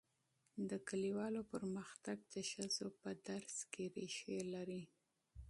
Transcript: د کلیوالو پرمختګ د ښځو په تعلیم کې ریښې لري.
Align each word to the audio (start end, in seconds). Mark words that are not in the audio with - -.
د 0.69 0.71
کلیوالو 0.87 1.41
پرمختګ 1.53 2.17
د 2.33 2.35
ښځو 2.51 2.87
په 3.01 3.09
تعلیم 3.25 3.59
کې 3.73 3.83
ریښې 3.95 4.37
لري. 4.53 4.83